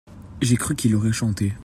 j'ai 0.41 0.55
cru 0.57 0.75
qu'il 0.75 0.95
aurait 0.95 1.11
chanté. 1.11 1.53